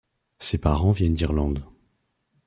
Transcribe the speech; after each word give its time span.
Ses 0.39 0.57
parents 0.57 0.93
viennent 0.93 1.13
d'Irlande. 1.13 1.63